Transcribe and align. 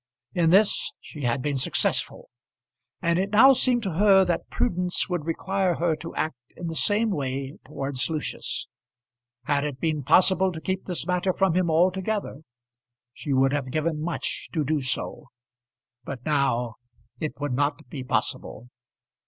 In 0.33 0.49
this 0.49 0.91
she 0.99 1.25
had 1.25 1.43
been 1.43 1.57
successful; 1.57 2.31
and 3.03 3.19
it 3.19 3.29
now 3.29 3.53
seemed 3.53 3.83
to 3.83 3.93
her 3.99 4.25
that 4.25 4.49
prudence 4.49 5.07
would 5.07 5.27
require 5.27 5.75
her 5.75 5.95
to 5.97 6.15
act 6.15 6.39
in 6.57 6.65
the 6.65 6.75
same 6.75 7.11
way 7.11 7.59
towards 7.65 8.09
Lucius. 8.09 8.67
Had 9.43 9.63
it 9.63 9.79
been 9.79 10.01
possible 10.01 10.51
to 10.53 10.59
keep 10.59 10.85
this 10.85 11.05
matter 11.05 11.31
from 11.33 11.53
him 11.53 11.69
altogether, 11.69 12.39
she 13.13 13.31
would 13.31 13.53
have 13.53 13.69
given 13.69 14.01
much 14.01 14.49
to 14.53 14.63
do 14.63 14.81
so; 14.81 15.27
but 16.03 16.25
now 16.25 16.77
it 17.19 17.39
would 17.39 17.53
not 17.53 17.87
be 17.89 18.03
possible. 18.03 18.69